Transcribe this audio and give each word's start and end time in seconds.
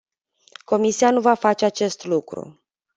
Comisia 0.65 1.11
nu 1.11 1.21
va 1.21 1.33
face 1.33 1.65
acest 1.65 2.05
lucru. 2.05 2.61